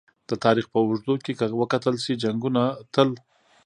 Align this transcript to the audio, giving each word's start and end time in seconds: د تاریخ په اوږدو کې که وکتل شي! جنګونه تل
د 0.29 0.31
تاریخ 0.45 0.65
په 0.73 0.77
اوږدو 0.83 1.13
کې 1.23 1.31
که 1.39 1.45
وکتل 1.61 1.95
شي! 2.03 2.13
جنګونه 2.23 2.61
تل 2.93 3.09